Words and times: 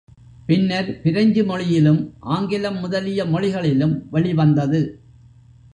பின்னர் 0.45 1.01
பிரெஞ்சு 1.01 1.43
மொழியிலும், 1.43 2.01
ஆங்கிலம் 2.19 2.79
முதலிய 2.79 3.25
மொழிகளிலும் 3.25 3.95
வெளி 4.11 4.33
வந்தது. 4.33 4.81